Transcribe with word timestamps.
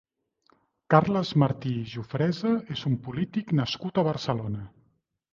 Carles 0.93 1.33
Martí 1.43 1.73
i 1.81 1.83
Jufresa 1.91 2.53
és 2.75 2.81
un 2.91 2.95
polític 3.07 3.53
nascut 3.59 4.01
a 4.01 4.05
Barcelona. 4.09 4.65